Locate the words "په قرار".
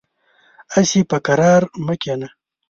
1.09-1.61